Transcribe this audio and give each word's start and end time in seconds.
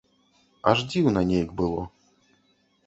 Аж 0.71 0.79
дзіўна 0.93 1.25
нейк 1.31 1.49
было. 1.63 1.81